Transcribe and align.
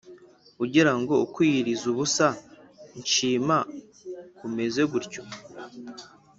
ugira 0.63 0.91
ngo 0.99 1.13
ukwiyiriza 1.25 1.85
ubusa 1.93 2.27
nshima 3.01 3.57
kumeze 4.37 4.81
gutyo? 4.91 5.21